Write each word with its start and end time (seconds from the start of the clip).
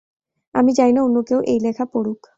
আমি 0.55 0.71
চাই 0.77 0.91
না 0.93 0.99
অন্য 1.03 1.17
কেউ 1.27 1.39
এই 1.51 1.59
লেখা 1.65 1.85
পড়ুক। 1.93 2.21